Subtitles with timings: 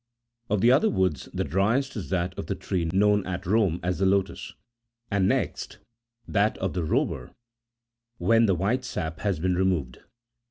[0.49, 3.99] Of the other woods, the driest is that of the tree known at Rome as
[3.99, 4.55] the lotus,24
[5.11, 5.77] and next,
[6.27, 7.35] that of the robur,
[8.17, 9.99] when the white sap has been re moved.